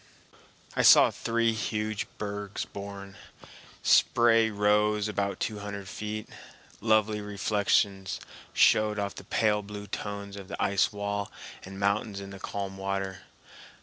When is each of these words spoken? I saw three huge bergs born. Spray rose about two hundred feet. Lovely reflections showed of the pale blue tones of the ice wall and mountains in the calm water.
I 0.75 0.81
saw 0.81 1.11
three 1.11 1.53
huge 1.53 2.07
bergs 2.17 2.65
born. 2.65 3.17
Spray 3.83 4.49
rose 4.49 5.07
about 5.07 5.39
two 5.39 5.59
hundred 5.59 5.87
feet. 5.87 6.27
Lovely 6.79 7.21
reflections 7.21 8.19
showed 8.51 8.97
of 8.97 9.13
the 9.13 9.23
pale 9.23 9.61
blue 9.61 9.85
tones 9.85 10.37
of 10.37 10.47
the 10.47 10.57
ice 10.59 10.91
wall 10.91 11.31
and 11.63 11.79
mountains 11.79 12.19
in 12.19 12.31
the 12.31 12.39
calm 12.39 12.77
water. 12.77 13.19